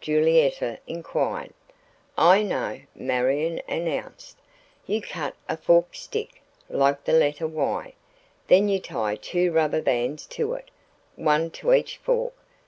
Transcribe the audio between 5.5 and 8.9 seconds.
forked stick, like the letter 'Y.' Then you